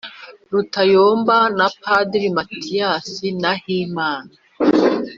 [0.51, 3.05] Rutayomba na Padiri Thomas
[3.41, 4.31] Nahimana.